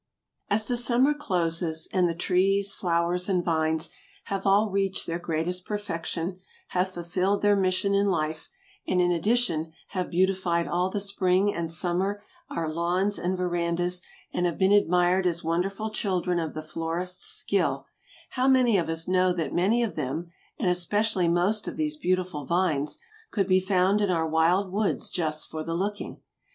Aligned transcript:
As 0.49 0.67
the 0.67 0.77
summer 0.77 1.13
closes 1.13 1.87
and 1.93 2.09
the 2.09 2.15
trees, 2.15 2.73
flowers 2.73 3.29
and 3.29 3.45
vines 3.45 3.91
have 4.23 4.47
all 4.47 4.71
reached 4.71 5.05
their 5.05 5.19
greatest 5.19 5.63
perfection, 5.63 6.39
have 6.69 6.89
fulfilled 6.91 7.43
their 7.43 7.55
mission 7.55 7.93
in 7.93 8.07
life, 8.07 8.49
and 8.87 8.99
in 8.99 9.11
addition 9.11 9.73
have 9.89 10.09
beautified 10.09 10.67
all 10.67 10.89
the 10.89 10.99
spring 10.99 11.53
and 11.53 11.69
summer 11.69 12.19
our 12.49 12.67
lawns 12.67 13.19
and 13.19 13.37
verandas, 13.37 14.01
and 14.33 14.47
have 14.47 14.57
been 14.57 14.71
admired 14.71 15.27
as 15.27 15.43
wonderful 15.43 15.91
children 15.91 16.39
of 16.39 16.55
the 16.55 16.63
florists' 16.63 17.25
skill, 17.27 17.85
how 18.31 18.47
many 18.47 18.79
of 18.79 18.89
us 18.89 19.07
know 19.07 19.31
that 19.31 19.53
many 19.53 19.83
of 19.83 19.93
them 19.95 20.31
and 20.57 20.71
especially 20.71 21.27
most 21.27 21.67
of 21.67 21.75
these 21.75 21.95
beautiful 21.95 22.43
vines, 22.43 22.97
could 23.29 23.45
be 23.45 23.59
found 23.59 24.01
in 24.01 24.09
our 24.09 24.27
wild 24.27 24.71
woods 24.71 25.11
just 25.11 25.47
for 25.47 25.63
the 25.63 25.75
looking? 25.75 26.19